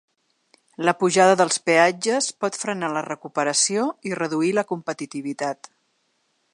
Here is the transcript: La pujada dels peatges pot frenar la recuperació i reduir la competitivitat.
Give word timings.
La 0.87 0.93
pujada 1.01 1.35
dels 1.41 1.59
peatges 1.69 2.31
pot 2.45 2.59
frenar 2.63 2.91
la 2.97 3.05
recuperació 3.11 3.85
i 4.13 4.19
reduir 4.23 4.53
la 4.61 4.67
competitivitat. 4.75 5.75